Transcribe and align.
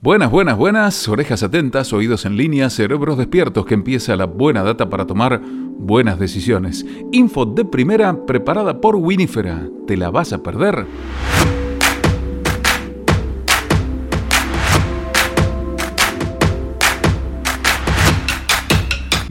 Buenas, 0.00 0.30
buenas, 0.30 0.56
buenas, 0.56 1.08
orejas 1.08 1.42
atentas, 1.42 1.92
oídos 1.92 2.24
en 2.24 2.36
línea, 2.36 2.70
cerebros 2.70 3.18
despiertos, 3.18 3.66
que 3.66 3.74
empieza 3.74 4.14
la 4.14 4.26
buena 4.26 4.62
data 4.62 4.88
para 4.88 5.08
tomar 5.08 5.40
buenas 5.42 6.20
decisiones. 6.20 6.86
Info 7.10 7.44
de 7.44 7.64
primera 7.64 8.24
preparada 8.24 8.80
por 8.80 8.94
Winifera. 8.94 9.60
¿Te 9.88 9.96
la 9.96 10.10
vas 10.10 10.32
a 10.32 10.40
perder? 10.40 10.86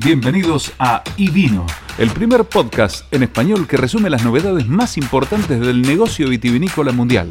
Bienvenidos 0.03 0.73
a 0.79 1.01
iVino, 1.15 1.65
el 1.97 2.09
primer 2.09 2.43
podcast 2.43 3.05
en 3.13 3.23
español 3.23 3.67
que 3.67 3.77
resume 3.77 4.09
las 4.09 4.25
novedades 4.25 4.67
más 4.67 4.97
importantes 4.97 5.61
del 5.61 5.81
negocio 5.81 6.27
vitivinícola 6.27 6.91
mundial. 6.91 7.29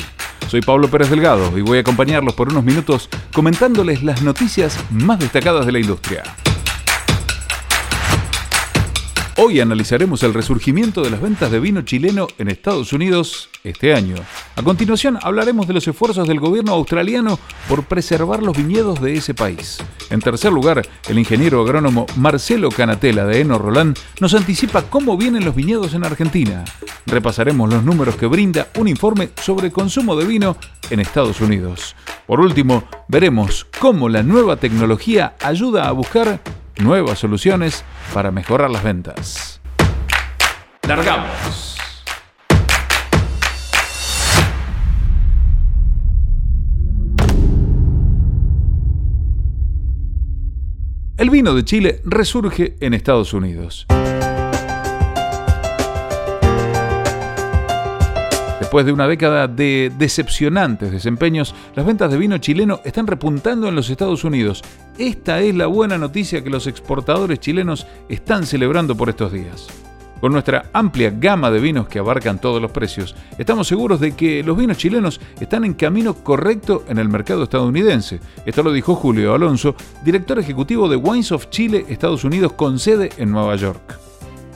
Soy 0.48 0.60
Pablo 0.60 0.88
Pérez 0.88 1.10
Delgado 1.10 1.58
y 1.58 1.60
voy 1.60 1.78
a 1.78 1.80
acompañarlos 1.80 2.34
por 2.34 2.48
unos 2.48 2.62
minutos 2.62 3.08
comentándoles 3.32 4.02
las 4.04 4.22
noticias 4.22 4.78
más 4.90 5.19
destacadas 5.19 5.66
de 5.66 5.72
la 5.72 5.80
industria. 5.80 6.22
Hoy 9.38 9.60
analizaremos 9.60 10.22
el 10.22 10.32
resurgimiento 10.32 11.02
de 11.02 11.10
las 11.10 11.20
ventas 11.20 11.50
de 11.50 11.60
vino 11.60 11.82
chileno 11.82 12.27
en 12.38 12.48
Estados 12.48 12.94
Unidos 12.94 13.50
este 13.64 13.92
año. 13.92 14.14
A 14.56 14.62
continuación 14.62 15.18
hablaremos 15.20 15.68
de 15.68 15.74
los 15.74 15.86
esfuerzos 15.86 16.27
del 16.27 16.40
gobierno 16.40 16.72
australiano 16.72 17.38
por 17.68 17.84
preservar 17.84 18.42
los 18.42 18.56
viñedos 18.56 18.98
de 19.02 19.12
ese 19.12 19.34
país. 19.34 19.77
En 20.08 20.20
tercer 20.20 20.50
lugar, 20.52 20.80
el 21.06 21.18
ingeniero 21.18 21.60
agrónomo 21.60 22.06
Marcelo 22.16 22.70
Canatela 22.70 23.27
de 23.27 23.42
Eno 23.42 23.58
Roland 23.58 23.98
nos 24.20 24.32
anticipa 24.32 24.88
cómo 24.88 25.18
vienen 25.18 25.44
los 25.44 25.55
viñedos 25.55 25.92
en 25.92 26.06
Argentina. 26.06 26.64
Repasaremos 27.05 27.70
los 27.70 27.84
números 27.84 28.16
que 28.16 28.27
brinda 28.27 28.68
un 28.78 28.88
informe 28.88 29.28
sobre 29.42 29.70
consumo 29.70 30.16
de 30.16 30.24
vino 30.24 30.56
en 30.88 31.00
Estados 31.00 31.42
Unidos. 31.42 31.94
Por 32.27 32.41
último, 32.41 32.84
veremos 33.06 33.66
cómo 33.78 34.08
la 34.08 34.22
nueva 34.22 34.56
tecnología 34.56 35.36
ayuda 35.42 35.88
a 35.88 35.92
buscar 35.92 36.41
nuevas 36.78 37.19
soluciones 37.19 37.84
para 38.12 38.30
mejorar 38.30 38.70
las 38.70 38.82
ventas. 38.82 39.60
¡Largamos! 40.86 41.77
El 51.18 51.30
vino 51.30 51.55
de 51.55 51.64
Chile 51.64 52.02
resurge 52.05 52.77
en 52.80 52.92
Estados 52.92 53.33
Unidos. 53.33 53.86
Después 58.67 58.84
de 58.84 58.91
una 58.91 59.06
década 59.06 59.47
de 59.47 59.92
decepcionantes 59.97 60.91
desempeños, 60.91 61.55
las 61.77 61.86
ventas 61.86 62.11
de 62.11 62.19
vino 62.19 62.36
chileno 62.39 62.81
están 62.84 63.06
repuntando 63.06 63.69
en 63.69 63.77
los 63.77 63.89
Estados 63.91 64.25
Unidos. 64.25 64.61
Esta 64.98 65.41
es 65.41 65.55
la 65.55 65.69
buena 65.69 65.98
noticia 65.98 66.42
que 66.42 66.50
los 66.50 66.67
exportadores 66.67 67.39
chilenos 67.39 67.86
están 68.08 68.45
celebrando 68.45 68.97
por 68.97 69.08
estos 69.08 69.33
días. 69.33 69.69
Con 70.20 70.33
nuestra 70.33 70.69
amplia 70.73 71.14
gama 71.17 71.53
de 71.53 71.61
vinos 71.61 71.86
que 71.86 72.00
abarcan 72.00 72.41
todos 72.41 72.61
los 72.61 72.73
precios, 72.73 73.14
estamos 73.39 73.69
seguros 73.69 74.00
de 74.00 74.17
que 74.17 74.42
los 74.42 74.56
vinos 74.56 74.78
chilenos 74.78 75.20
están 75.39 75.64
en 75.64 75.75
camino 75.75 76.14
correcto 76.14 76.84
en 76.89 76.98
el 76.98 77.08
mercado 77.08 77.45
estadounidense. 77.45 78.19
Esto 78.47 78.64
lo 78.64 78.73
dijo 78.73 78.97
Julio 78.97 79.33
Alonso, 79.33 79.77
director 80.05 80.41
ejecutivo 80.41 80.89
de 80.89 80.97
Wines 80.97 81.30
of 81.30 81.51
Chile, 81.51 81.86
Estados 81.89 82.25
Unidos, 82.25 82.55
con 82.55 82.80
sede 82.80 83.11
en 83.17 83.30
Nueva 83.30 83.55
York. 83.55 83.97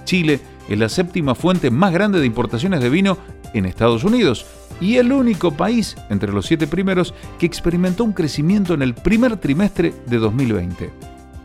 Chile 0.04 0.40
es 0.68 0.76
la 0.76 0.88
séptima 0.88 1.36
fuente 1.36 1.70
más 1.70 1.92
grande 1.92 2.18
de 2.18 2.26
importaciones 2.26 2.80
de 2.80 2.90
vino 2.90 3.16
en 3.54 3.66
Estados 3.66 4.04
Unidos 4.04 4.46
y 4.80 4.96
el 4.96 5.12
único 5.12 5.52
país 5.52 5.96
entre 6.08 6.32
los 6.32 6.46
siete 6.46 6.66
primeros 6.66 7.14
que 7.38 7.46
experimentó 7.46 8.04
un 8.04 8.12
crecimiento 8.12 8.74
en 8.74 8.82
el 8.82 8.94
primer 8.94 9.36
trimestre 9.36 9.92
de 10.06 10.18
2020. 10.18 10.90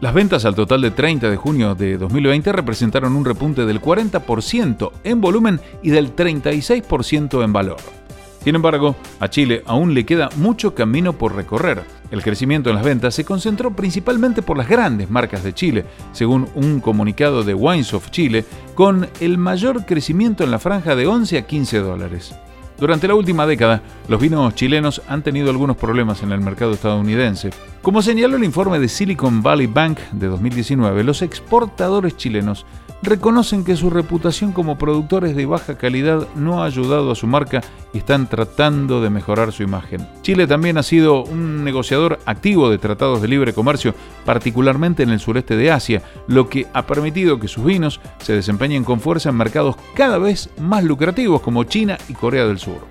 Las 0.01 0.13
ventas 0.13 0.45
al 0.45 0.55
total 0.55 0.81
de 0.81 0.91
30 0.91 1.29
de 1.29 1.37
junio 1.37 1.73
de 1.73 1.97
2020 1.97 2.51
representaron 2.51 3.15
un 3.15 3.25
repunte 3.25 3.65
del 3.65 3.81
40% 3.81 4.91
en 5.03 5.21
volumen 5.21 5.59
y 5.81 5.89
del 5.89 6.15
36% 6.15 7.44
en 7.44 7.53
valor. 7.53 8.04
Sin 8.45 8.53
embargo, 8.53 8.95
a 9.19 9.28
Chile 9.28 9.63
aún 9.66 9.95
le 9.95 10.06
queda 10.06 10.29
mucho 10.35 10.75
camino 10.75 11.13
por 11.13 11.33
recorrer. 11.33 11.83
El 12.11 12.22
crecimiento 12.22 12.69
en 12.69 12.75
las 12.75 12.85
ventas 12.85 13.16
se 13.16 13.25
concentró 13.25 13.75
principalmente 13.75 14.44
por 14.44 14.56
las 14.56 14.69
grandes 14.69 15.09
marcas 15.09 15.44
de 15.44 15.51
Chile, 15.51 15.83
según 16.11 16.47
un 16.53 16.79
comunicado 16.79 17.44
de 17.44 17.56
Wines 17.56 17.95
of 17.95 18.11
Chile, 18.11 18.45
con 18.75 19.09
el 19.19 19.39
mayor 19.39 19.88
crecimiento 19.88 20.44
en 20.44 20.51
la 20.51 20.59
franja 20.59 20.95
de 20.95 21.07
11 21.07 21.39
a 21.39 21.47
15 21.47 21.79
dólares. 21.79 22.35
Durante 22.78 23.07
la 23.07 23.16
última 23.16 23.47
década, 23.47 23.81
los 24.07 24.22
vinos 24.22 24.53
chilenos 24.53 25.01
han 25.07 25.23
tenido 25.23 25.50
algunos 25.50 25.77
problemas 25.77 26.22
en 26.22 26.31
el 26.31 26.41
mercado 26.41 26.73
estadounidense. 26.73 27.50
Como 27.81 28.03
señaló 28.03 28.38
el 28.38 28.44
informe 28.44 28.77
de 28.77 28.89
Silicon 28.89 29.41
Valley 29.41 29.66
Bank 29.66 29.97
de 30.12 30.27
2019, 30.27 31.03
los 31.03 31.23
exportadores 31.23 32.16
chilenos 32.16 32.67
reconocen 33.05 33.63
que 33.63 33.75
su 33.75 33.89
reputación 33.89 34.51
como 34.51 34.77
productores 34.77 35.35
de 35.35 35.45
baja 35.45 35.77
calidad 35.77 36.27
no 36.35 36.61
ha 36.61 36.66
ayudado 36.66 37.11
a 37.11 37.16
su 37.16 37.27
marca 37.27 37.61
y 37.93 37.99
están 37.99 38.27
tratando 38.27 39.01
de 39.01 39.09
mejorar 39.09 39.51
su 39.51 39.63
imagen. 39.63 40.07
Chile 40.21 40.47
también 40.47 40.77
ha 40.77 40.83
sido 40.83 41.23
un 41.23 41.63
negociador 41.63 42.19
activo 42.25 42.69
de 42.69 42.77
tratados 42.77 43.21
de 43.21 43.27
libre 43.27 43.53
comercio, 43.53 43.95
particularmente 44.25 45.03
en 45.03 45.11
el 45.11 45.19
sureste 45.19 45.55
de 45.55 45.71
Asia, 45.71 46.03
lo 46.27 46.49
que 46.49 46.67
ha 46.73 46.85
permitido 46.85 47.39
que 47.39 47.47
sus 47.47 47.63
vinos 47.63 48.01
se 48.19 48.33
desempeñen 48.33 48.83
con 48.83 48.99
fuerza 48.99 49.29
en 49.29 49.38
mercados 49.38 49.75
cada 49.94 50.17
vez 50.17 50.49
más 50.59 50.83
lucrativos 50.83 51.41
como 51.41 51.63
China 51.63 51.97
y 52.09 52.13
Corea 52.13 52.45
del 52.45 52.59
Sur. 52.59 52.85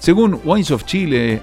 Según 0.00 0.40
Wines 0.44 0.70
of 0.70 0.84
Chile 0.84 1.42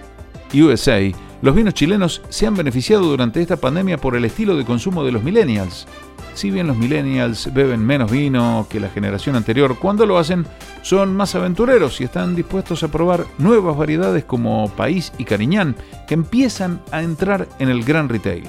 USA, 0.54 1.00
los 1.42 1.54
vinos 1.54 1.76
chilenos 1.76 2.22
se 2.30 2.48
han 2.48 2.56
beneficiado 2.56 3.04
durante 3.04 3.42
esta 3.42 3.58
pandemia 3.58 3.98
por 3.98 4.16
el 4.16 4.26
estilo 4.26 4.58
de 4.58 4.66
consumo 4.66 5.04
de 5.04 5.12
los 5.12 5.22
millennials. 5.22 5.86
Si 6.38 6.52
bien 6.52 6.68
los 6.68 6.78
millennials 6.78 7.52
beben 7.52 7.84
menos 7.84 8.12
vino 8.12 8.68
que 8.70 8.80
la 8.80 8.90
generación 8.90 9.36
anterior, 9.36 9.80
cuando 9.80 10.06
lo 10.06 10.20
hacen 10.20 10.46
son 10.84 11.16
más 11.16 11.34
aventureros 11.34 12.00
y 12.00 12.04
están 12.04 12.36
dispuestos 12.36 12.84
a 12.84 12.90
probar 12.90 13.26
nuevas 13.40 13.76
variedades 13.76 14.24
como 14.24 14.70
País 14.78 15.12
y 15.18 15.24
Cariñán, 15.24 15.76
que 16.08 16.14
empiezan 16.14 16.80
a 16.92 17.02
entrar 17.02 17.48
en 17.58 17.70
el 17.70 17.84
gran 17.84 18.08
retail. 18.08 18.44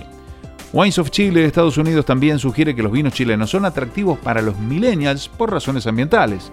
Wines 0.75 0.99
of 0.99 1.09
Chile, 1.09 1.47
Estados 1.47 1.79
Unidos, 1.79 2.05
también 2.05 2.39
sugiere 2.39 2.77
que 2.77 2.83
los 2.83 2.93
vinos 2.93 3.15
chilenos 3.15 3.49
son 3.49 3.65
atractivos 3.65 4.19
para 4.19 4.43
los 4.43 4.59
millennials 4.59 5.27
por 5.27 5.51
razones 5.51 5.87
ambientales. 5.87 6.53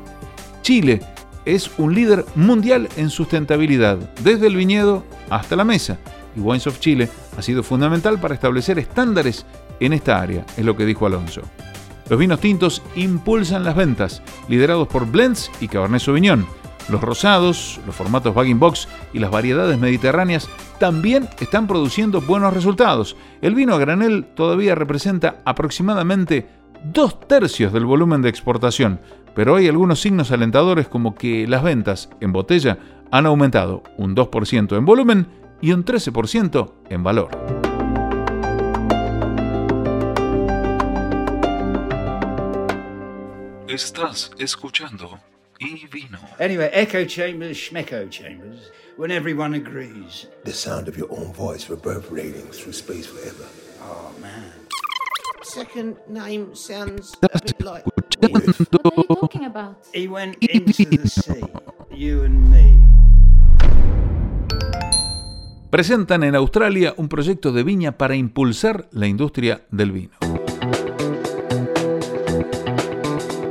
Chile 0.62 1.02
es 1.44 1.70
un 1.78 1.94
líder 1.94 2.24
mundial 2.36 2.88
en 2.96 3.10
sustentabilidad, 3.10 3.98
desde 4.24 4.48
el 4.48 4.56
viñedo 4.56 5.04
hasta 5.30 5.58
la 5.58 5.66
mesa, 5.66 5.98
y 6.34 6.40
Wines 6.40 6.68
of 6.68 6.80
Chile 6.80 7.10
ha 7.38 7.42
sido 7.42 7.62
fundamental 7.62 8.22
para 8.22 8.36
establecer 8.36 8.80
estándares 8.80 9.46
en 9.80 9.94
esta 9.94 10.20
área, 10.20 10.46
es 10.58 10.66
lo 10.66 10.76
que 10.76 10.86
dijo 10.86 11.06
Alonso. 11.06 11.42
Los 12.10 12.20
vinos 12.20 12.40
tintos 12.40 12.84
impulsan 12.96 13.64
las 13.64 13.76
ventas, 13.76 14.22
liderados 14.48 14.88
por 14.88 15.10
blends 15.10 15.52
y 15.60 15.68
Cabernet 15.68 16.02
Sauvignon. 16.02 16.46
Los 16.88 17.02
rosados, 17.02 17.80
los 17.88 17.96
formatos 17.96 18.36
bagging 18.36 18.60
box 18.60 18.88
y 19.12 19.18
las 19.18 19.32
variedades 19.32 19.80
mediterráneas 19.80 20.48
también 20.80 21.28
están 21.40 21.66
produciendo 21.66 22.22
buenos 22.22 22.54
resultados. 22.54 23.18
El 23.42 23.56
vino 23.56 23.74
a 23.74 23.80
granel 23.80 24.26
todavía 24.36 24.76
representa 24.76 25.42
aproximadamente 25.46 26.48
dos 26.84 27.20
tercios 27.28 27.74
del 27.74 27.86
volumen 27.86 28.22
de 28.22 28.30
exportación, 28.30 29.00
pero 29.34 29.56
hay 29.56 29.68
algunos 29.68 30.00
signos 30.00 30.32
alentadores 30.32 30.88
como 30.88 31.16
que 31.16 31.48
las 31.48 31.64
ventas 31.64 32.10
en 32.22 32.32
botella 32.32 32.78
han 33.12 33.26
aumentado 33.26 33.82
un 33.98 34.16
2% 34.16 34.78
en 34.78 34.86
volumen 34.86 35.28
y 35.62 35.72
un 35.72 35.84
13% 35.86 36.72
en 36.90 37.04
valor. 37.04 37.65
Estás 43.76 44.32
escuchando 44.40 45.20
y 45.60 45.86
vino. 45.88 46.18
Anyway, 46.40 46.70
echo 46.72 47.04
chambers, 47.06 47.58
schmecho 47.58 48.10
chambers, 48.10 48.72
when 48.96 49.12
everyone 49.12 49.54
agrees. 49.54 50.28
The 50.46 50.54
sound 50.54 50.88
of 50.88 50.98
your 50.98 51.10
own 51.12 51.34
voice 51.34 51.70
reverberating 51.70 52.48
through 52.54 52.72
space 52.72 53.06
forever. 53.06 53.44
Oh 53.82 54.14
man. 54.22 54.54
Second 55.44 55.98
name 56.08 56.56
sounds 56.56 57.18
a 57.22 57.28
bit 57.28 57.62
like. 57.62 57.86
What 57.86 58.34
are 58.34 58.46
you 58.46 59.04
talking 59.14 59.44
about? 59.44 59.76
He 59.94 60.08
went 60.08 60.38
into 60.42 60.86
the 60.86 61.10
sea, 61.10 61.44
you 61.92 62.24
and 62.24 62.50
me. 62.50 62.82
Presentan 65.70 66.24
en 66.24 66.36
Australia 66.36 66.94
un 66.96 67.10
proyecto 67.10 67.52
de 67.52 67.64
viña 67.64 67.98
para 67.98 68.16
impulsar 68.16 68.88
la 68.94 69.08
industria 69.08 69.66
del 69.70 69.92
vino. 69.92 70.45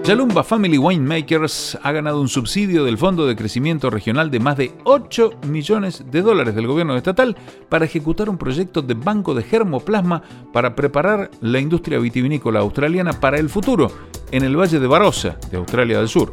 Yalumba 0.05 0.45
Family 0.45 0.77
Winemakers 0.77 1.79
ha 1.83 1.91
ganado 1.91 2.21
un 2.21 2.29
subsidio 2.29 2.85
del 2.85 2.99
Fondo 2.99 3.27
de 3.27 3.35
Crecimiento 3.35 3.89
Regional 3.89 4.31
de 4.31 4.39
más 4.39 4.59
de 4.59 4.75
8 4.85 5.31
millones 5.47 6.05
de 6.11 6.21
dólares 6.21 6.55
del 6.55 6.67
gobierno 6.67 6.95
estatal 6.95 7.35
para 7.71 7.87
ejecutar 7.87 8.29
un 8.29 8.37
proyecto 8.37 8.83
de 8.83 8.93
banco 8.93 9.33
de 9.33 9.43
germoplasma 9.43 10.23
para 10.53 10.75
preparar 10.77 11.31
la 11.41 11.59
industria 11.59 11.99
vitivinícola 11.99 12.61
australiana 12.61 13.15
para 13.15 13.39
el 13.39 13.49
futuro 13.49 13.91
en 14.31 14.45
el 14.45 14.61
Valle 14.61 14.79
de 14.79 14.87
Barossa, 14.87 15.39
de 15.51 15.57
Australia 15.57 15.97
del 15.97 16.09
Sur. 16.09 16.33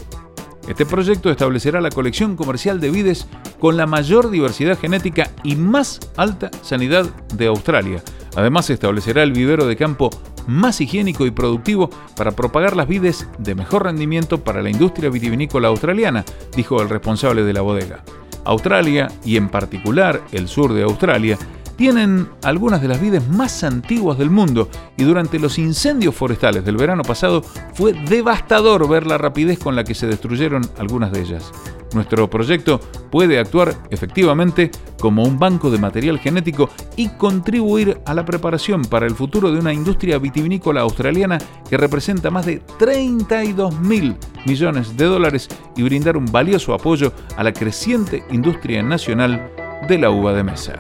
Este 0.68 0.86
proyecto 0.86 1.30
establecerá 1.30 1.80
la 1.80 1.92
colección 1.92 2.36
comercial 2.36 2.82
de 2.82 2.92
vides 2.92 3.26
con 3.62 3.78
la 3.78 3.86
mayor 3.86 4.32
diversidad 4.32 4.78
genética 4.78 5.32
y 5.46 5.56
más 5.56 6.02
alta 6.18 6.52
sanidad 6.62 7.06
de 7.36 7.48
Australia. 7.48 8.04
Además, 8.36 8.70
establecerá 8.70 9.24
el 9.24 9.32
vivero 9.32 9.66
de 9.66 9.78
campo 9.78 10.10
más 10.48 10.82
higiénico 10.82 11.26
y 11.26 11.32
productivo 11.32 11.90
para 12.16 12.32
propagar 12.32 12.76
las 12.76 12.88
vides 12.88 13.28
de 13.38 13.56
mejor 13.56 13.84
rendimiento 13.84 14.44
para 14.44 14.62
la 14.62 14.70
industria 14.70 15.10
vitivinícola 15.10 15.70
australiana, 15.70 16.26
dijo 16.56 16.82
el 16.82 16.90
responsable 16.90 17.44
de 17.44 17.54
la 17.54 17.62
bodega. 17.62 18.04
Australia, 18.44 19.08
y 19.24 19.38
en 19.38 19.50
particular 19.50 20.22
el 20.32 20.48
sur 20.48 20.74
de 20.74 20.84
Australia, 20.84 21.38
tienen 21.76 22.30
algunas 22.44 22.82
de 22.82 22.88
las 22.88 23.02
vides 23.02 23.28
más 23.28 23.64
antiguas 23.64 24.18
del 24.18 24.30
mundo 24.30 24.70
y 24.98 25.04
durante 25.04 25.40
los 25.40 25.58
incendios 25.58 26.14
forestales 26.14 26.64
del 26.64 26.78
verano 26.78 27.02
pasado 27.02 27.42
fue 27.74 27.94
devastador 27.94 28.88
ver 28.88 29.08
la 29.08 29.18
rapidez 29.18 29.58
con 29.58 29.76
la 29.76 29.84
que 29.84 29.96
se 29.96 30.06
destruyeron 30.06 30.64
algunas 30.78 31.12
de 31.12 31.22
ellas. 31.22 31.52
Nuestro 31.94 32.30
proyecto 32.30 32.80
puede 33.12 33.38
actuar 33.38 33.76
efectivamente 33.90 34.72
como 35.00 35.24
un 35.24 35.38
banco 35.38 35.70
de 35.70 35.78
material 35.78 36.20
genético 36.20 36.70
y 36.96 37.10
contribuir 37.10 38.00
a 38.06 38.14
la 38.14 38.24
preparación 38.24 38.84
para 38.84 39.06
el 39.06 39.16
futuro 39.16 39.52
de 39.52 39.60
una 39.60 39.74
industria 39.74 40.18
vitivinícola 40.18 40.82
australiana 40.82 41.38
que 41.70 41.78
representa 41.78 42.30
más 42.30 42.46
de 42.46 42.62
32 42.80 43.80
mil 43.82 44.16
millones 44.46 44.96
de 44.96 45.06
dólares 45.06 45.50
y 45.76 45.84
brindar 45.84 46.16
un 46.16 46.26
valioso 46.26 46.74
apoyo 46.74 47.12
a 47.36 47.44
la 47.44 47.52
creciente 47.52 48.24
industria 48.32 48.82
nacional 48.82 49.52
de 49.88 49.98
la 49.98 50.12
uva 50.12 50.34
de 50.34 50.44
mesa. 50.44 50.80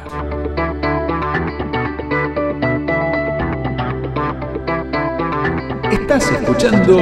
Estás 5.92 6.32
escuchando 6.32 6.98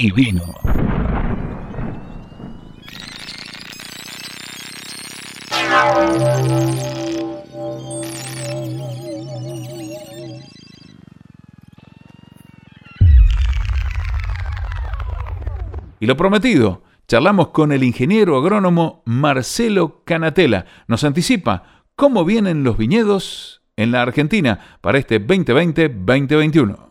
Divino. 0.00 0.44
Divino. 0.44 0.78
Y 16.00 16.06
lo 16.06 16.16
prometido, 16.16 16.82
Charlamos 17.08 17.48
con 17.48 17.72
el 17.72 17.82
ingeniero 17.82 18.36
agrónomo 18.36 19.02
Marcelo 19.04 20.04
Canatela. 20.04 20.66
Nos 20.86 21.02
anticipa 21.02 21.84
cómo 21.96 22.24
vienen 22.24 22.62
los 22.62 22.76
viñedos 22.76 23.62
en 23.76 23.90
la 23.90 24.02
Argentina 24.02 24.78
para 24.80 24.98
este 24.98 25.20
2020-2021. 25.26 26.87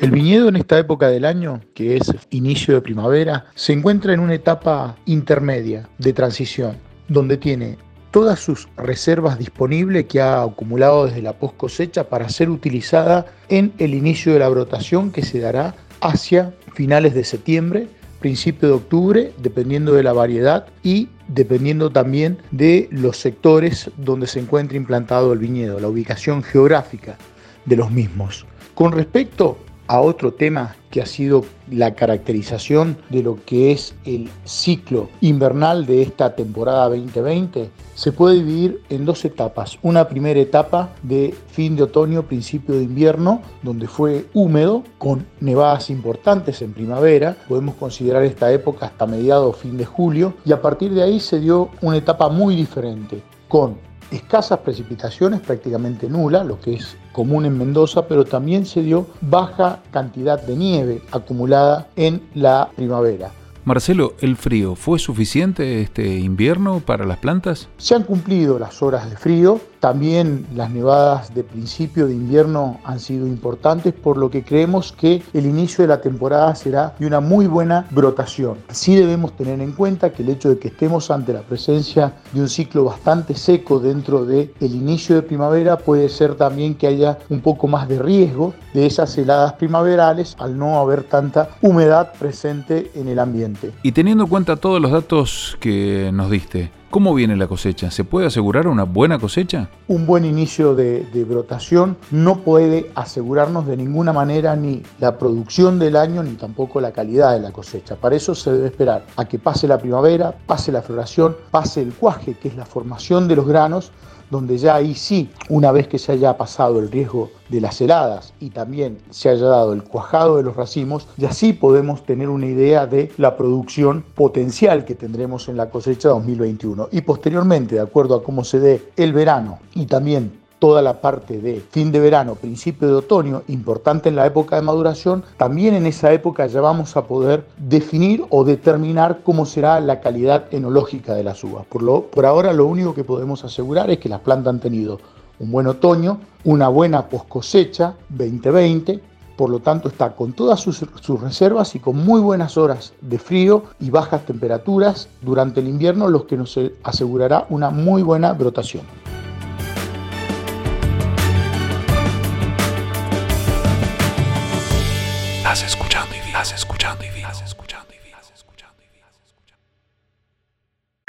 El 0.00 0.10
viñedo 0.10 0.48
en 0.48 0.56
esta 0.56 0.78
época 0.78 1.08
del 1.08 1.24
año, 1.24 1.60
que 1.74 1.96
es 1.96 2.12
inicio 2.30 2.74
de 2.74 2.82
primavera, 2.82 3.46
se 3.54 3.72
encuentra 3.72 4.12
en 4.12 4.20
una 4.20 4.34
etapa 4.34 4.96
intermedia 5.06 5.88
de 5.98 6.12
transición, 6.12 6.76
donde 7.08 7.38
tiene 7.38 7.78
todas 8.10 8.38
sus 8.38 8.68
reservas 8.76 9.38
disponibles 9.38 10.04
que 10.06 10.20
ha 10.20 10.42
acumulado 10.42 11.06
desde 11.06 11.22
la 11.22 11.32
post 11.32 11.56
cosecha 11.56 12.08
para 12.08 12.28
ser 12.28 12.50
utilizada 12.50 13.26
en 13.48 13.72
el 13.78 13.94
inicio 13.94 14.32
de 14.32 14.38
la 14.38 14.48
brotación 14.48 15.10
que 15.10 15.22
se 15.22 15.40
dará 15.40 15.74
hacia 16.00 16.52
finales 16.74 17.14
de 17.14 17.24
septiembre 17.24 17.88
principio 18.20 18.68
de 18.68 18.74
octubre, 18.74 19.32
dependiendo 19.38 19.92
de 19.92 20.02
la 20.02 20.12
variedad 20.12 20.66
y 20.82 21.08
dependiendo 21.28 21.90
también 21.90 22.38
de 22.50 22.88
los 22.90 23.18
sectores 23.18 23.90
donde 23.96 24.26
se 24.26 24.40
encuentra 24.40 24.76
implantado 24.76 25.32
el 25.32 25.38
viñedo, 25.38 25.80
la 25.80 25.88
ubicación 25.88 26.42
geográfica 26.42 27.16
de 27.64 27.76
los 27.76 27.90
mismos. 27.90 28.46
Con 28.74 28.92
respecto 28.92 29.58
a 29.88 30.00
otro 30.00 30.32
tema 30.32 30.76
que 30.90 31.02
ha 31.02 31.06
sido 31.06 31.44
la 31.70 31.94
caracterización 31.94 32.96
de 33.10 33.22
lo 33.22 33.38
que 33.44 33.72
es 33.72 33.94
el 34.04 34.30
ciclo 34.44 35.08
invernal 35.20 35.84
de 35.86 36.02
esta 36.02 36.34
temporada 36.34 36.88
2020, 36.88 37.70
se 37.94 38.12
puede 38.12 38.36
dividir 38.36 38.82
en 38.88 39.04
dos 39.04 39.24
etapas. 39.24 39.78
Una 39.82 40.08
primera 40.08 40.40
etapa 40.40 40.90
de 41.02 41.34
fin 41.48 41.76
de 41.76 41.84
otoño, 41.84 42.22
principio 42.22 42.74
de 42.76 42.84
invierno, 42.84 43.42
donde 43.62 43.88
fue 43.88 44.26
húmedo, 44.34 44.84
con 44.98 45.26
nevadas 45.40 45.90
importantes 45.90 46.62
en 46.62 46.72
primavera. 46.72 47.36
Podemos 47.48 47.74
considerar 47.74 48.24
esta 48.24 48.52
época 48.52 48.86
hasta 48.86 49.06
mediados 49.06 49.54
o 49.54 49.58
fin 49.58 49.76
de 49.76 49.84
julio. 49.84 50.34
Y 50.44 50.52
a 50.52 50.62
partir 50.62 50.92
de 50.92 51.02
ahí 51.02 51.20
se 51.20 51.40
dio 51.40 51.70
una 51.80 51.96
etapa 51.96 52.28
muy 52.28 52.54
diferente, 52.56 53.22
con 53.48 53.76
escasas 54.10 54.60
precipitaciones, 54.60 55.40
prácticamente 55.40 56.08
nula, 56.08 56.44
lo 56.44 56.60
que 56.60 56.74
es 56.74 56.96
común 57.12 57.46
en 57.46 57.58
Mendoza, 57.58 58.06
pero 58.06 58.24
también 58.24 58.66
se 58.66 58.82
dio 58.82 59.06
baja 59.20 59.80
cantidad 59.90 60.40
de 60.40 60.56
nieve 60.56 61.02
acumulada 61.12 61.88
en 61.96 62.22
la 62.34 62.70
primavera. 62.76 63.30
Marcelo, 63.66 64.14
¿el 64.20 64.36
frío 64.36 64.76
fue 64.76 65.00
suficiente 65.00 65.80
este 65.80 66.20
invierno 66.20 66.78
para 66.78 67.04
las 67.04 67.18
plantas? 67.18 67.66
Se 67.78 67.96
han 67.96 68.04
cumplido 68.04 68.60
las 68.60 68.80
horas 68.80 69.10
de 69.10 69.16
frío, 69.16 69.60
también 69.80 70.46
las 70.54 70.70
nevadas 70.70 71.34
de 71.34 71.42
principio 71.42 72.06
de 72.06 72.14
invierno 72.14 72.78
han 72.84 73.00
sido 73.00 73.26
importantes, 73.26 73.92
por 73.92 74.18
lo 74.18 74.30
que 74.30 74.44
creemos 74.44 74.92
que 74.92 75.20
el 75.32 75.46
inicio 75.46 75.82
de 75.82 75.88
la 75.88 76.00
temporada 76.00 76.54
será 76.54 76.94
de 76.96 77.08
una 77.08 77.18
muy 77.18 77.48
buena 77.48 77.88
brotación. 77.90 78.58
Sí 78.70 78.94
debemos 78.94 79.36
tener 79.36 79.60
en 79.60 79.72
cuenta 79.72 80.12
que 80.12 80.22
el 80.22 80.28
hecho 80.28 80.48
de 80.50 80.58
que 80.58 80.68
estemos 80.68 81.10
ante 81.10 81.32
la 81.32 81.42
presencia 81.42 82.12
de 82.32 82.42
un 82.42 82.48
ciclo 82.48 82.84
bastante 82.84 83.34
seco 83.34 83.80
dentro 83.80 84.24
del 84.24 84.52
el 84.60 84.74
inicio 84.76 85.16
de 85.16 85.22
primavera 85.22 85.76
puede 85.76 86.08
ser 86.08 86.36
también 86.36 86.76
que 86.76 86.86
haya 86.86 87.18
un 87.30 87.40
poco 87.40 87.66
más 87.66 87.88
de 87.88 87.98
riesgo 87.98 88.54
de 88.74 88.86
esas 88.86 89.18
heladas 89.18 89.54
primaverales 89.54 90.36
al 90.38 90.56
no 90.56 90.78
haber 90.78 91.02
tanta 91.02 91.50
humedad 91.62 92.12
presente 92.18 92.92
en 92.94 93.08
el 93.08 93.18
ambiente. 93.18 93.55
Y 93.82 93.92
teniendo 93.92 94.24
en 94.24 94.30
cuenta 94.30 94.56
todos 94.56 94.80
los 94.80 94.90
datos 94.90 95.56
que 95.60 96.10
nos 96.12 96.30
diste, 96.30 96.70
¿Cómo 96.96 97.14
viene 97.14 97.36
la 97.36 97.46
cosecha? 97.46 97.90
¿Se 97.90 98.04
puede 98.04 98.28
asegurar 98.28 98.68
una 98.68 98.84
buena 98.84 99.18
cosecha? 99.18 99.68
Un 99.86 100.06
buen 100.06 100.24
inicio 100.24 100.74
de, 100.74 101.04
de, 101.12 101.24
brotación 101.24 101.98
no 102.10 102.38
puede 102.38 102.90
asegurarnos 102.94 103.66
de 103.66 103.76
ninguna 103.76 104.14
manera 104.14 104.56
ni 104.56 104.82
la 104.98 105.18
producción 105.18 105.78
del 105.78 105.96
año 105.96 106.22
ni 106.22 106.36
tampoco 106.36 106.80
la 106.80 106.92
calidad 106.92 107.34
de 107.34 107.40
la 107.40 107.50
cosecha. 107.50 107.96
Para 107.96 108.16
eso 108.16 108.34
se 108.34 108.52
debe 108.52 108.68
esperar 108.68 109.04
a 109.16 109.26
que 109.26 109.38
pase 109.38 109.68
la 109.68 109.78
primavera, 109.78 110.34
pase 110.46 110.72
la 110.72 110.80
floración, 110.80 111.36
pase 111.50 111.82
el 111.82 111.92
cuaje, 111.92 112.34
que 112.34 112.48
es 112.48 112.56
la 112.56 112.64
formación 112.64 113.28
de 113.28 113.36
los 113.36 113.46
granos, 113.46 113.90
donde 114.30 114.58
ya 114.58 114.76
ahí 114.76 114.94
sí, 114.94 115.30
una 115.48 115.72
vez 115.72 115.88
que 115.88 115.98
se 115.98 116.12
haya 116.12 116.36
pasado 116.36 116.78
el 116.78 116.90
riesgo 116.90 117.30
de 117.48 117.60
las 117.60 117.80
heladas 117.80 118.32
y 118.40 118.50
también 118.50 118.98
se 119.10 119.28
haya 119.28 119.46
dado 119.46 119.72
el 119.72 119.84
cuajado 119.84 120.36
de 120.36 120.42
los 120.42 120.56
racimos, 120.56 121.08
ya 121.16 121.32
sí 121.32 121.52
podemos 121.52 122.04
tener 122.04 122.28
una 122.28 122.46
idea 122.46 122.86
de 122.86 123.12
la 123.18 123.36
producción 123.36 124.04
potencial 124.14 124.84
que 124.84 124.94
tendremos 124.94 125.48
en 125.48 125.56
la 125.56 125.70
cosecha 125.70 126.08
2021. 126.08 126.88
Y 126.92 127.02
posteriormente, 127.02 127.76
de 127.76 127.80
acuerdo 127.80 128.16
a 128.16 128.22
cómo 128.22 128.44
se 128.44 128.58
dé 128.58 128.82
el 128.96 129.12
verano 129.12 129.58
y 129.74 129.86
también 129.86 130.45
toda 130.58 130.82
la 130.82 131.00
parte 131.00 131.40
de 131.40 131.60
fin 131.60 131.92
de 131.92 132.00
verano, 132.00 132.34
principio 132.34 132.88
de 132.88 132.94
otoño, 132.94 133.42
importante 133.48 134.08
en 134.08 134.16
la 134.16 134.26
época 134.26 134.56
de 134.56 134.62
maduración, 134.62 135.22
también 135.36 135.74
en 135.74 135.86
esa 135.86 136.12
época 136.12 136.46
ya 136.46 136.60
vamos 136.60 136.96
a 136.96 137.06
poder 137.06 137.46
definir 137.58 138.24
o 138.30 138.44
determinar 138.44 139.20
cómo 139.22 139.46
será 139.46 139.80
la 139.80 140.00
calidad 140.00 140.46
enológica 140.52 141.14
de 141.14 141.24
las 141.24 141.42
uvas. 141.44 141.66
Por, 141.66 141.82
lo, 141.82 142.02
por 142.02 142.26
ahora 142.26 142.52
lo 142.52 142.66
único 142.66 142.94
que 142.94 143.04
podemos 143.04 143.44
asegurar 143.44 143.90
es 143.90 143.98
que 143.98 144.08
las 144.08 144.20
plantas 144.20 144.54
han 144.54 144.60
tenido 144.60 144.98
un 145.38 145.50
buen 145.50 145.66
otoño, 145.66 146.20
una 146.44 146.68
buena 146.68 147.08
post 147.08 147.28
cosecha 147.28 147.94
2020, 148.08 149.00
por 149.36 149.50
lo 149.50 149.60
tanto 149.60 149.88
está 149.88 150.14
con 150.14 150.32
todas 150.32 150.60
sus, 150.60 150.82
sus, 151.02 151.20
reservas 151.20 151.74
y 151.74 151.78
con 151.78 151.96
muy 151.96 152.22
buenas 152.22 152.56
horas 152.56 152.94
de 153.02 153.18
frío 153.18 153.64
y 153.78 153.90
bajas 153.90 154.24
temperaturas 154.24 155.08
durante 155.20 155.60
el 155.60 155.68
invierno, 155.68 156.08
los 156.08 156.24
que 156.24 156.38
nos 156.38 156.58
asegurará 156.82 157.46
una 157.50 157.68
muy 157.68 158.02
buena 158.02 158.32
brotación. 158.32 158.84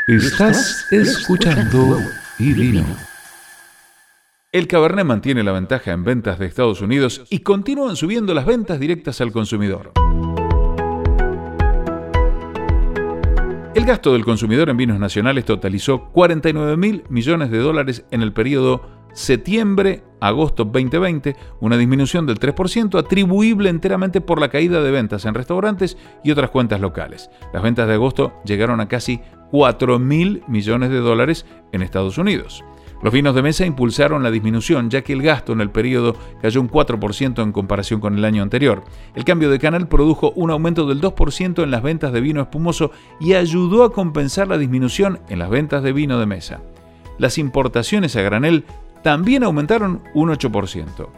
Estás 0.07 0.87
escuchando 0.89 1.99
y 2.39 2.53
vino. 2.53 2.85
El 4.53 4.65
Cabernet 4.65 5.03
mantiene 5.03 5.43
la 5.43 5.51
ventaja 5.51 5.91
en 5.91 6.05
ventas 6.05 6.39
de 6.39 6.45
Estados 6.45 6.79
Unidos 6.79 7.25
y 7.29 7.39
continúan 7.39 7.97
subiendo 7.97 8.33
las 8.33 8.45
ventas 8.45 8.79
directas 8.79 9.19
al 9.19 9.33
consumidor. 9.33 9.91
El 13.75 13.85
gasto 13.85 14.13
del 14.13 14.23
consumidor 14.23 14.69
en 14.69 14.77
vinos 14.77 14.97
nacionales 14.97 15.43
totalizó 15.43 16.05
49 16.13 16.77
mil 16.77 17.03
millones 17.09 17.51
de 17.51 17.57
dólares 17.57 18.05
en 18.09 18.21
el 18.21 18.31
periodo 18.31 18.96
septiembre 19.17 20.03
agosto 20.19 20.63
2020, 20.63 21.35
una 21.59 21.75
disminución 21.75 22.27
del 22.27 22.39
3% 22.39 22.99
atribuible 22.99 23.69
enteramente 23.69 24.21
por 24.21 24.39
la 24.39 24.49
caída 24.49 24.83
de 24.83 24.91
ventas 24.91 25.25
en 25.25 25.33
restaurantes 25.33 25.97
y 26.23 26.29
otras 26.29 26.51
cuentas 26.51 26.79
locales. 26.79 27.31
Las 27.51 27.63
ventas 27.63 27.87
de 27.87 27.95
agosto 27.95 28.33
llegaron 28.45 28.79
a 28.79 28.87
casi 28.87 29.19
4 29.49 29.97
mil 29.97 30.43
millones 30.47 30.91
de 30.91 30.99
dólares 30.99 31.47
en 31.71 31.81
Estados 31.81 32.19
Unidos. 32.19 32.63
Los 33.01 33.11
vinos 33.11 33.33
de 33.33 33.41
mesa 33.41 33.65
impulsaron 33.65 34.21
la 34.21 34.29
disminución, 34.29 34.91
ya 34.91 35.01
que 35.01 35.13
el 35.13 35.23
gasto 35.23 35.51
en 35.51 35.61
el 35.61 35.71
periodo 35.71 36.15
cayó 36.39 36.61
un 36.61 36.69
4% 36.69 37.41
en 37.41 37.51
comparación 37.51 37.99
con 37.99 38.17
el 38.17 38.25
año 38.25 38.43
anterior. 38.43 38.83
El 39.15 39.23
cambio 39.23 39.49
de 39.49 39.59
canal 39.59 39.87
produjo 39.87 40.31
un 40.35 40.51
aumento 40.51 40.85
del 40.85 41.01
2% 41.01 41.63
en 41.63 41.71
las 41.71 41.81
ventas 41.81 42.13
de 42.13 42.21
vino 42.21 42.41
espumoso 42.41 42.91
y 43.19 43.33
ayudó 43.33 43.83
a 43.83 43.93
compensar 43.93 44.47
la 44.47 44.59
disminución 44.59 45.19
en 45.29 45.39
las 45.39 45.49
ventas 45.49 45.81
de 45.81 45.93
vino 45.93 46.19
de 46.19 46.27
mesa. 46.27 46.59
Las 47.19 47.39
importaciones 47.39 48.15
a 48.15 48.21
granel 48.21 48.63
también 49.03 49.43
aumentaron 49.43 50.01
un 50.13 50.29
8%. 50.29 51.09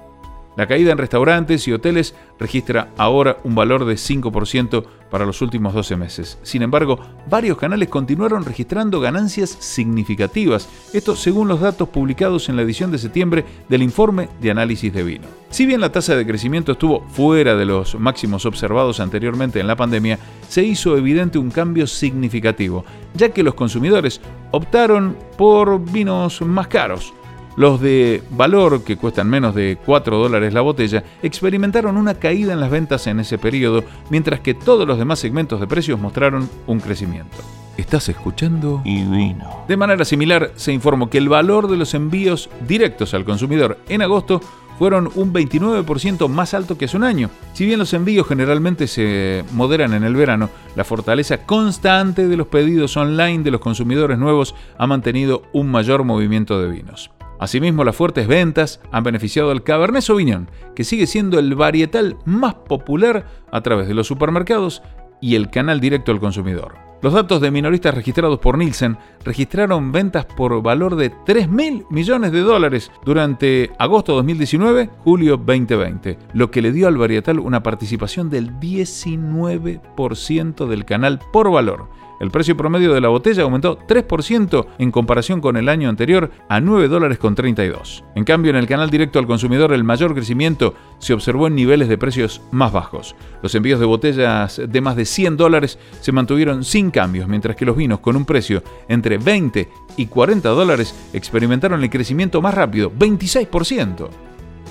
La 0.60 0.68
caída 0.68 0.92
en 0.92 0.98
restaurantes 0.98 1.66
y 1.70 1.72
hoteles 1.72 2.16
registra 2.38 2.90
ahora 2.98 3.38
un 3.46 3.56
valor 3.56 3.86
de 3.86 3.94
5% 3.94 4.84
para 5.10 5.26
los 5.26 5.42
últimos 5.42 5.74
12 5.74 5.96
meses. 5.96 6.38
Sin 6.44 6.62
embargo, 6.62 7.00
varios 7.30 7.58
canales 7.58 7.88
continuaron 7.88 8.44
registrando 8.44 9.00
ganancias 9.00 9.52
significativas, 9.52 10.68
esto 10.92 11.16
según 11.16 11.48
los 11.48 11.62
datos 11.62 11.88
publicados 11.88 12.50
en 12.50 12.58
la 12.58 12.64
edición 12.64 12.92
de 12.92 12.98
septiembre 12.98 13.46
del 13.70 13.84
informe 13.84 14.28
de 14.42 14.52
análisis 14.52 14.94
de 14.94 15.04
vino. 15.04 15.28
Si 15.50 15.66
bien 15.66 15.80
la 15.80 15.94
tasa 15.94 16.18
de 16.18 16.28
crecimiento 16.28 16.74
estuvo 16.74 17.06
fuera 17.08 17.56
de 17.56 17.66
los 17.66 17.96
máximos 17.96 18.46
observados 18.46 19.00
anteriormente 19.00 19.62
en 19.62 19.68
la 19.68 19.78
pandemia, 19.78 20.20
se 20.50 20.64
hizo 20.64 20.98
evidente 20.98 21.40
un 21.40 21.52
cambio 21.52 21.88
significativo, 21.88 22.84
ya 23.14 23.30
que 23.30 23.44
los 23.44 23.54
consumidores 23.54 24.20
optaron 24.52 25.16
por 25.38 25.80
vinos 25.92 26.42
más 26.42 26.68
caros, 26.68 27.14
los 27.60 27.82
de 27.82 28.24
valor, 28.30 28.86
que 28.86 28.96
cuestan 28.96 29.30
menos 29.30 29.54
de 29.54 29.78
4 29.86 30.18
dólares 30.18 30.54
la 30.54 30.62
botella, 30.62 31.04
experimentaron 31.22 31.98
una 31.98 32.14
caída 32.14 32.54
en 32.54 32.62
las 32.62 32.72
ventas 32.72 33.06
en 33.08 33.20
ese 33.20 33.38
periodo, 33.38 33.84
mientras 34.10 34.40
que 34.40 34.54
todos 34.54 34.88
los 34.88 34.98
demás 34.98 35.20
segmentos 35.20 35.60
de 35.60 35.68
precios 35.68 36.00
mostraron 36.00 36.50
un 36.68 36.80
crecimiento. 36.80 37.36
¿Estás 37.76 38.08
escuchando? 38.08 38.82
Y 38.86 39.04
vino. 39.04 39.66
De 39.68 39.76
manera 39.76 40.06
similar, 40.06 40.54
se 40.56 40.72
informó 40.72 41.10
que 41.10 41.18
el 41.18 41.28
valor 41.28 41.68
de 41.68 41.76
los 41.76 41.94
envíos 41.94 42.50
directos 42.66 43.14
al 43.14 43.26
consumidor 43.26 43.78
en 43.90 44.04
agosto 44.04 44.40
fueron 44.78 45.10
un 45.16 45.34
29% 45.34 46.30
más 46.30 46.54
alto 46.54 46.78
que 46.78 46.86
hace 46.86 46.96
un 46.96 47.04
año. 47.04 47.30
Si 47.52 47.66
bien 47.66 47.80
los 47.80 47.94
envíos 47.94 48.26
generalmente 48.26 48.88
se 48.88 49.44
moderan 49.52 49.94
en 49.94 50.06
el 50.06 50.16
verano, 50.16 50.50
la 50.78 50.86
fortaleza 50.86 51.40
constante 51.40 52.30
de 52.30 52.38
los 52.38 52.48
pedidos 52.48 52.96
online 52.96 53.44
de 53.44 53.52
los 53.52 53.60
consumidores 53.60 54.18
nuevos 54.18 54.56
ha 54.78 54.88
mantenido 54.88 55.44
un 55.52 55.70
mayor 55.70 56.06
movimiento 56.06 56.62
de 56.62 56.70
vinos. 56.70 57.12
Asimismo, 57.40 57.86
las 57.86 57.96
fuertes 57.96 58.28
ventas 58.28 58.82
han 58.92 59.04
beneficiado 59.04 59.52
al 59.52 59.64
Cabernet 59.64 60.02
Sauvignon, 60.02 60.52
que 60.76 60.84
sigue 60.84 61.08
siendo 61.08 61.40
el 61.40 61.56
varietal 61.56 62.18
más 62.26 62.54
popular 62.54 63.26
a 63.52 63.62
través 63.62 63.88
de 63.88 63.94
los 63.94 64.08
supermercados 64.08 64.84
y 65.22 65.36
el 65.36 65.50
canal 65.50 65.80
directo 65.80 66.12
al 66.12 66.20
consumidor. 66.20 66.90
Los 67.02 67.14
datos 67.14 67.40
de 67.40 67.50
minoristas 67.50 67.96
registrados 67.96 68.40
por 68.40 68.58
Nielsen 68.58 68.98
registraron 69.24 69.94
ventas 69.94 70.26
por 70.26 70.62
valor 70.62 70.98
de 70.98 71.14
3.000 71.14 71.86
millones 71.90 72.34
de 72.34 72.42
dólares 72.42 72.92
durante 73.06 73.72
agosto 73.80 74.22
2019-julio 74.22 75.38
2020, 75.38 76.20
lo 76.34 76.52
que 76.52 76.62
le 76.62 76.74
dio 76.74 76.90
al 76.90 76.98
varietal 76.98 77.40
una 77.40 77.64
participación 77.64 78.30
del 78.30 78.60
19% 78.60 80.68
del 80.68 80.84
canal 80.84 81.22
por 81.32 81.50
valor 81.50 81.88
el 82.20 82.32
precio 82.32 82.58
promedio 82.58 82.94
de 82.94 83.02
la 83.02 83.08
botella 83.10 83.44
aumentó 83.44 83.80
3% 83.80 84.66
en 84.78 84.92
comparación 84.92 85.42
con 85.42 85.58
el 85.58 85.70
año 85.70 85.90
anterior 85.90 86.32
a 86.50 86.60
9 86.60 86.88
dólares 86.88 87.18
con 87.18 87.36
32. 87.36 88.04
En 88.16 88.24
cambio, 88.24 88.50
en 88.50 88.58
el 88.58 88.68
canal 88.68 88.90
directo 88.90 89.20
al 89.20 89.28
consumidor 89.28 89.74
el 89.74 89.84
mayor 89.84 90.14
crecimiento 90.14 90.74
se 91.00 91.14
observó 91.14 91.48
en 91.48 91.56
niveles 91.56 91.88
de 91.88 91.98
precios 91.98 92.42
más 92.52 92.72
bajos. 92.72 93.16
Los 93.42 93.56
envíos 93.56 93.80
de 93.80 93.86
botellas 93.86 94.62
de 94.68 94.82
más 94.82 94.96
de 94.96 95.06
100 95.06 95.38
dólares 95.38 95.80
se 96.02 96.12
mantuvieron 96.12 96.64
sin 96.64 96.92
cambios, 96.92 97.28
mientras 97.28 97.56
que 97.56 97.66
los 97.66 97.78
vinos 97.78 98.00
con 98.00 98.16
un 98.16 98.26
precio 98.26 98.64
entre 98.88 99.18
20 99.18 99.70
y 99.98 100.06
40 100.08 100.50
dólares 100.50 100.94
experimentaron 101.14 101.82
el 101.84 101.90
crecimiento 101.90 102.42
más 102.42 102.54
rápido, 102.54 102.92
26%. 102.92 104.10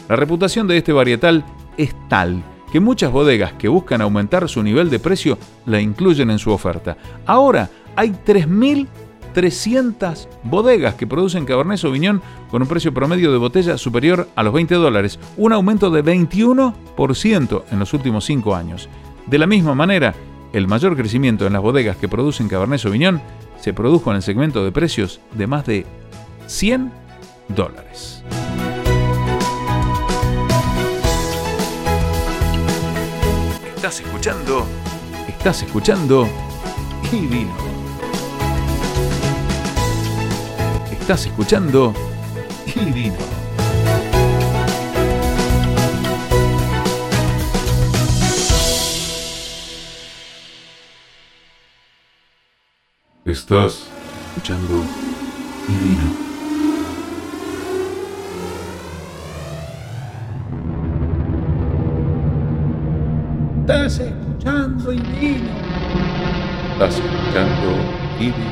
La 0.08 0.16
reputación 0.16 0.66
de 0.66 0.78
este 0.78 0.92
varietal 0.92 1.44
es 1.76 1.94
tal 2.08 2.42
que 2.72 2.80
muchas 2.80 3.12
bodegas 3.12 3.52
que 3.54 3.68
buscan 3.68 4.00
aumentar 4.00 4.48
su 4.48 4.62
nivel 4.62 4.88
de 4.90 4.98
precio 4.98 5.38
la 5.66 5.80
incluyen 5.80 6.30
en 6.30 6.38
su 6.38 6.50
oferta. 6.50 6.96
Ahora 7.26 7.68
hay 7.96 8.10
3.300 8.10 10.28
bodegas 10.44 10.94
que 10.94 11.06
producen 11.06 11.44
Cabernet 11.44 11.78
Sauvignon 11.78 12.22
con 12.50 12.62
un 12.62 12.68
precio 12.68 12.94
promedio 12.94 13.32
de 13.32 13.38
botella 13.38 13.78
superior 13.78 14.28
a 14.34 14.42
los 14.42 14.52
20 14.52 14.74
dólares, 14.76 15.18
un 15.36 15.52
aumento 15.52 15.90
de 15.90 16.04
21% 16.04 17.62
en 17.70 17.78
los 17.78 17.94
últimos 17.94 18.24
5 18.24 18.54
años. 18.54 18.88
De 19.26 19.38
la 19.38 19.46
misma 19.46 19.74
manera, 19.74 20.14
el 20.52 20.66
mayor 20.66 20.96
crecimiento 20.96 21.46
en 21.46 21.52
las 21.52 21.62
bodegas 21.62 21.96
que 21.96 22.08
producen 22.08 22.48
Cabernet 22.48 22.80
Sauvignon 22.80 23.20
se 23.60 23.74
produjo 23.74 24.10
en 24.10 24.16
el 24.16 24.22
segmento 24.22 24.64
de 24.64 24.72
precios 24.72 25.20
de 25.34 25.46
más 25.46 25.66
de 25.66 25.86
100 26.46 26.90
dólares. 27.48 28.24
Estás 33.88 34.04
escuchando. 34.04 34.66
Estás 35.26 35.62
escuchando. 35.62 36.28
Y 37.10 37.26
vino. 37.26 37.54
Estás 40.92 41.24
escuchando. 41.24 41.94
Y 42.66 42.84
vino. 42.90 43.16
Estás 53.24 53.88
escuchando. 54.34 54.84
Y 55.66 55.72
vino. 55.72 56.27
Estás 66.78 67.00
escuchando 67.00 67.76
y 68.20 68.26
vino. 68.26 68.50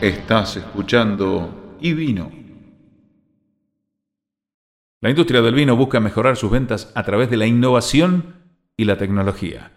Estás 0.00 0.56
escuchando 0.58 1.76
y 1.80 1.92
vino. 1.92 2.30
La 5.00 5.10
industria 5.10 5.42
del 5.42 5.56
vino 5.56 5.74
busca 5.74 5.98
mejorar 5.98 6.36
sus 6.36 6.52
ventas 6.52 6.92
a 6.94 7.02
través 7.02 7.30
de 7.30 7.36
la 7.36 7.46
innovación 7.46 8.36
y 8.76 8.84
la 8.84 8.96
tecnología. 8.96 9.72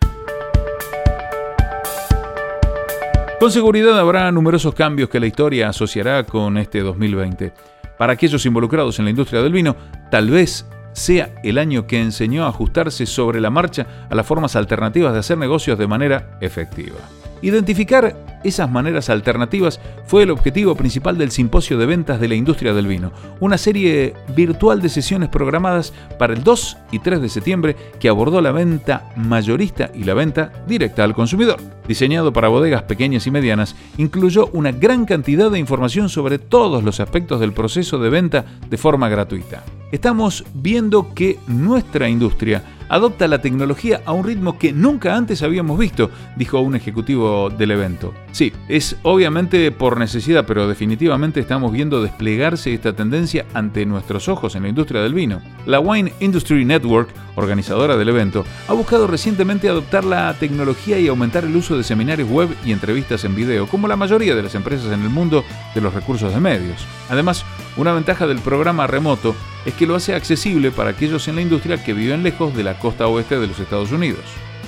Con 3.39 3.49
seguridad 3.49 3.97
habrá 3.99 4.31
numerosos 4.31 4.75
cambios 4.75 5.09
que 5.09 5.19
la 5.19 5.25
historia 5.25 5.69
asociará 5.69 6.23
con 6.23 6.59
este 6.59 6.81
2020. 6.81 7.51
Para 7.97 8.13
aquellos 8.13 8.45
involucrados 8.45 8.99
en 8.99 9.05
la 9.05 9.09
industria 9.09 9.41
del 9.41 9.53
vino, 9.53 9.75
tal 10.11 10.29
vez 10.29 10.67
sea 10.95 11.35
el 11.43 11.57
año 11.57 11.87
que 11.87 12.01
enseñó 12.01 12.45
a 12.45 12.49
ajustarse 12.49 13.05
sobre 13.05 13.41
la 13.41 13.49
marcha 13.49 14.07
a 14.09 14.15
las 14.15 14.25
formas 14.25 14.55
alternativas 14.55 15.13
de 15.13 15.19
hacer 15.19 15.37
negocios 15.37 15.77
de 15.77 15.87
manera 15.87 16.37
efectiva. 16.39 16.97
Identificar 17.45 18.39
esas 18.43 18.71
maneras 18.71 19.11
alternativas 19.11 19.79
fue 20.07 20.23
el 20.23 20.31
objetivo 20.31 20.73
principal 20.73 21.15
del 21.19 21.29
Simposio 21.29 21.77
de 21.77 21.85
Ventas 21.85 22.19
de 22.19 22.27
la 22.27 22.33
Industria 22.33 22.73
del 22.73 22.87
Vino, 22.87 23.11
una 23.39 23.59
serie 23.59 24.15
virtual 24.35 24.81
de 24.81 24.89
sesiones 24.89 25.29
programadas 25.29 25.93
para 26.17 26.33
el 26.33 26.43
2 26.43 26.77
y 26.91 26.97
3 26.97 27.21
de 27.21 27.29
septiembre 27.29 27.75
que 27.99 28.09
abordó 28.09 28.41
la 28.41 28.51
venta 28.51 29.11
mayorista 29.15 29.91
y 29.93 30.05
la 30.05 30.15
venta 30.15 30.53
directa 30.67 31.03
al 31.03 31.13
consumidor. 31.13 31.59
Diseñado 31.87 32.33
para 32.33 32.47
bodegas 32.47 32.81
pequeñas 32.81 33.27
y 33.27 33.31
medianas, 33.31 33.75
incluyó 33.99 34.47
una 34.47 34.71
gran 34.71 35.05
cantidad 35.05 35.51
de 35.51 35.59
información 35.59 36.09
sobre 36.09 36.39
todos 36.39 36.83
los 36.83 36.99
aspectos 36.99 37.39
del 37.39 37.53
proceso 37.53 37.99
de 37.99 38.09
venta 38.09 38.43
de 38.67 38.77
forma 38.77 39.07
gratuita. 39.07 39.63
Estamos 39.91 40.43
viendo 40.55 41.13
que 41.13 41.37
nuestra 41.45 42.09
industria 42.09 42.63
adopta 42.89 43.27
la 43.27 43.41
tecnología 43.41 44.01
a 44.05 44.13
un 44.13 44.25
ritmo 44.25 44.57
que 44.57 44.73
nunca 44.73 45.15
antes 45.15 45.41
habíamos 45.43 45.77
visto, 45.77 46.11
dijo 46.35 46.59
un 46.59 46.75
ejecutivo 46.75 47.49
del 47.49 47.71
evento. 47.71 48.13
Sí, 48.31 48.51
es 48.67 48.97
obviamente 49.03 49.71
por 49.71 49.97
necesidad, 49.97 50.45
pero 50.45 50.67
definitivamente 50.67 51.39
estamos 51.39 51.71
viendo 51.71 52.01
desplegarse 52.01 52.73
esta 52.73 52.93
tendencia 52.93 53.45
ante 53.53 53.85
nuestros 53.85 54.27
ojos 54.27 54.55
en 54.55 54.63
la 54.63 54.69
industria 54.69 55.01
del 55.01 55.13
vino. 55.13 55.41
La 55.65 55.79
Wine 55.79 56.13
Industry 56.19 56.65
Network, 56.65 57.09
organizadora 57.35 57.97
del 57.97 58.09
evento, 58.09 58.45
ha 58.67 58.73
buscado 58.73 59.07
recientemente 59.07 59.69
adoptar 59.69 60.03
la 60.03 60.33
tecnología 60.33 60.99
y 60.99 61.07
aumentar 61.07 61.45
el 61.45 61.55
uso 61.55 61.77
de 61.77 61.83
seminarios 61.83 62.29
web 62.29 62.49
y 62.65 62.71
entrevistas 62.71 63.23
en 63.23 63.35
video, 63.35 63.67
como 63.67 63.87
la 63.87 63.95
mayoría 63.95 64.35
de 64.35 64.43
las 64.43 64.55
empresas 64.55 64.91
en 64.91 65.01
el 65.01 65.09
mundo 65.09 65.43
de 65.73 65.81
los 65.81 65.93
recursos 65.93 66.33
de 66.33 66.39
medios. 66.39 66.85
Además, 67.09 67.45
una 67.77 67.93
ventaja 67.93 68.27
del 68.27 68.39
programa 68.39 68.87
remoto 68.87 69.35
es 69.65 69.73
que 69.73 69.87
lo 69.87 69.95
hace 69.95 70.13
accesible 70.13 70.71
para 70.71 70.91
aquellos 70.91 71.27
en 71.27 71.35
la 71.35 71.41
industria 71.41 71.83
que 71.83 71.93
viven 71.93 72.23
lejos 72.23 72.55
de 72.55 72.63
la 72.63 72.79
costa 72.79 73.07
oeste 73.07 73.39
de 73.39 73.47
los 73.47 73.59
Estados 73.59 73.91
Unidos. 73.91 74.23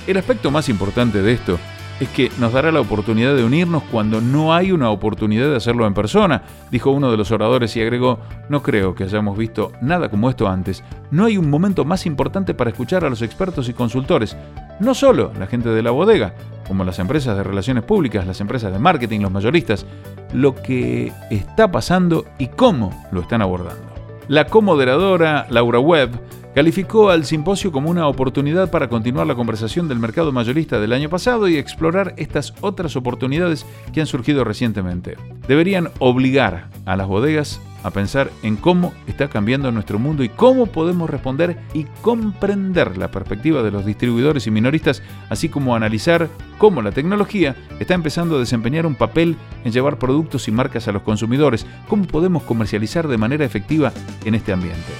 El 0.06 0.16
aspecto 0.16 0.50
más 0.50 0.68
importante 0.68 1.22
de 1.22 1.32
esto 1.32 1.58
es 2.00 2.08
que 2.10 2.30
nos 2.38 2.52
dará 2.52 2.70
la 2.70 2.80
oportunidad 2.80 3.34
de 3.34 3.44
unirnos 3.44 3.82
cuando 3.84 4.20
no 4.20 4.54
hay 4.54 4.72
una 4.72 4.90
oportunidad 4.90 5.48
de 5.48 5.56
hacerlo 5.56 5.86
en 5.86 5.94
persona, 5.94 6.42
dijo 6.70 6.90
uno 6.90 7.10
de 7.10 7.16
los 7.16 7.30
oradores 7.30 7.76
y 7.76 7.82
agregó, 7.82 8.20
no 8.48 8.62
creo 8.62 8.94
que 8.94 9.04
hayamos 9.04 9.36
visto 9.36 9.72
nada 9.80 10.08
como 10.08 10.30
esto 10.30 10.48
antes. 10.48 10.84
No 11.10 11.24
hay 11.24 11.36
un 11.36 11.50
momento 11.50 11.84
más 11.84 12.06
importante 12.06 12.54
para 12.54 12.70
escuchar 12.70 13.04
a 13.04 13.10
los 13.10 13.22
expertos 13.22 13.68
y 13.68 13.74
consultores, 13.74 14.36
no 14.80 14.94
solo 14.94 15.32
la 15.38 15.46
gente 15.46 15.70
de 15.70 15.82
la 15.82 15.90
bodega, 15.90 16.34
como 16.66 16.84
las 16.84 16.98
empresas 16.98 17.36
de 17.36 17.42
relaciones 17.42 17.82
públicas, 17.82 18.26
las 18.26 18.40
empresas 18.40 18.72
de 18.72 18.78
marketing, 18.78 19.20
los 19.20 19.32
mayoristas, 19.32 19.86
lo 20.32 20.54
que 20.54 21.12
está 21.30 21.70
pasando 21.72 22.26
y 22.38 22.48
cómo 22.48 23.06
lo 23.10 23.22
están 23.22 23.42
abordando. 23.42 23.87
La 24.28 24.46
comoderadora 24.46 25.46
Laura 25.48 25.80
Webb 25.80 26.20
calificó 26.54 27.08
al 27.08 27.24
simposio 27.24 27.72
como 27.72 27.88
una 27.88 28.08
oportunidad 28.08 28.70
para 28.70 28.90
continuar 28.90 29.26
la 29.26 29.34
conversación 29.34 29.88
del 29.88 29.98
mercado 29.98 30.32
mayorista 30.32 30.78
del 30.78 30.92
año 30.92 31.08
pasado 31.08 31.48
y 31.48 31.56
explorar 31.56 32.12
estas 32.18 32.52
otras 32.60 32.94
oportunidades 32.94 33.64
que 33.94 34.02
han 34.02 34.06
surgido 34.06 34.44
recientemente. 34.44 35.16
Deberían 35.46 35.88
obligar 35.98 36.68
a 36.84 36.96
las 36.96 37.06
bodegas 37.06 37.58
a 37.82 37.90
pensar 37.90 38.30
en 38.42 38.56
cómo 38.56 38.92
está 39.06 39.28
cambiando 39.28 39.70
nuestro 39.70 39.98
mundo 39.98 40.22
y 40.22 40.28
cómo 40.28 40.66
podemos 40.66 41.08
responder 41.08 41.58
y 41.74 41.84
comprender 42.02 42.96
la 42.96 43.10
perspectiva 43.10 43.62
de 43.62 43.70
los 43.70 43.84
distribuidores 43.84 44.46
y 44.46 44.50
minoristas, 44.50 45.02
así 45.28 45.48
como 45.48 45.74
analizar 45.74 46.28
cómo 46.58 46.82
la 46.82 46.92
tecnología 46.92 47.56
está 47.78 47.94
empezando 47.94 48.36
a 48.36 48.40
desempeñar 48.40 48.86
un 48.86 48.94
papel 48.94 49.36
en 49.64 49.72
llevar 49.72 49.98
productos 49.98 50.48
y 50.48 50.52
marcas 50.52 50.88
a 50.88 50.92
los 50.92 51.02
consumidores, 51.02 51.66
cómo 51.88 52.04
podemos 52.06 52.42
comercializar 52.42 53.08
de 53.08 53.18
manera 53.18 53.44
efectiva 53.44 53.92
en 54.24 54.34
este 54.34 54.52
ambiente. 54.52 54.92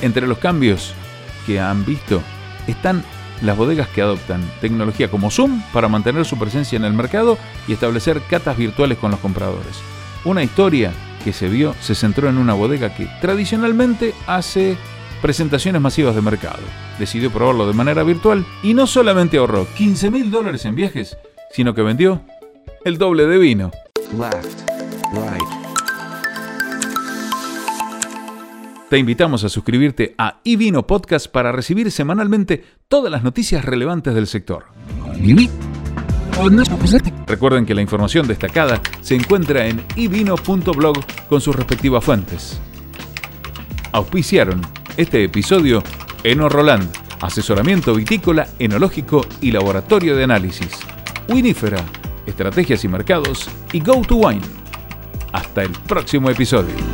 Entre 0.00 0.26
los 0.26 0.38
cambios 0.38 0.94
que 1.46 1.60
han 1.60 1.84
visto 1.84 2.22
están 2.66 3.04
las 3.42 3.56
bodegas 3.56 3.88
que 3.88 4.00
adoptan 4.00 4.42
tecnología 4.60 5.10
como 5.10 5.30
Zoom 5.30 5.62
para 5.72 5.88
mantener 5.88 6.24
su 6.24 6.38
presencia 6.38 6.76
en 6.76 6.84
el 6.84 6.94
mercado 6.94 7.36
y 7.68 7.72
establecer 7.72 8.20
catas 8.28 8.56
virtuales 8.56 8.98
con 8.98 9.10
los 9.10 9.20
compradores. 9.20 9.80
Una 10.24 10.42
historia 10.42 10.92
que 11.24 11.32
se 11.32 11.48
vio 11.48 11.74
se 11.80 11.94
centró 11.94 12.28
en 12.28 12.38
una 12.38 12.54
bodega 12.54 12.94
que 12.94 13.08
tradicionalmente 13.20 14.14
hace 14.26 14.76
presentaciones 15.22 15.80
masivas 15.80 16.14
de 16.14 16.20
mercado. 16.20 16.62
Decidió 16.98 17.30
probarlo 17.30 17.66
de 17.66 17.72
manera 17.72 18.02
virtual 18.02 18.44
y 18.62 18.74
no 18.74 18.86
solamente 18.86 19.38
ahorró 19.38 19.66
15 19.74 20.10
mil 20.10 20.30
dólares 20.30 20.66
en 20.66 20.74
viajes, 20.74 21.16
sino 21.50 21.74
que 21.74 21.82
vendió 21.82 22.20
el 22.84 22.98
doble 22.98 23.26
de 23.26 23.38
vino. 23.38 23.70
left, 24.12 24.60
right. 25.12 25.64
Te 28.90 28.98
invitamos 28.98 29.42
a 29.42 29.48
suscribirte 29.48 30.14
a 30.18 30.40
iVino 30.44 30.86
Podcast 30.86 31.26
para 31.28 31.50
recibir 31.52 31.90
semanalmente 31.90 32.62
todas 32.86 33.10
las 33.10 33.24
noticias 33.24 33.64
relevantes 33.64 34.14
del 34.14 34.26
sector. 34.26 34.66
Recuerden 37.26 37.64
que 37.64 37.74
la 37.74 37.82
información 37.82 38.26
destacada 38.26 38.80
se 39.00 39.14
encuentra 39.14 39.66
en 39.66 39.84
ivino.blog 39.96 40.96
con 41.28 41.40
sus 41.40 41.54
respectivas 41.54 42.04
fuentes. 42.04 42.60
Auspiciaron 43.92 44.60
este 44.96 45.22
episodio 45.24 45.82
Eno 46.22 46.48
Roland, 46.48 46.90
asesoramiento 47.20 47.94
vitícola, 47.94 48.48
enológico 48.58 49.26
y 49.40 49.52
laboratorio 49.52 50.16
de 50.16 50.24
análisis. 50.24 50.70
Winifera, 51.28 51.84
estrategias 52.26 52.84
y 52.84 52.88
mercados 52.88 53.48
y 53.72 53.80
Go 53.80 54.02
to 54.02 54.16
Wine. 54.16 54.42
Hasta 55.32 55.62
el 55.62 55.70
próximo 55.86 56.30
episodio. 56.30 56.93